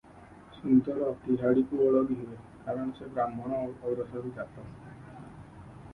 ସୁନ୍ଦର 0.53 1.09
ତିହାଡ଼ିକୁ 1.25 1.83
ଓଳଗି 1.89 2.17
ହୁଏ, 2.21 2.37
କାରଣ 2.63 2.97
ସେ 3.01 3.11
ବ୍ରାହ୍ମଣ 3.19 3.63
ଔରସରୁ 3.91 4.35
ଜାତ। 4.41 4.67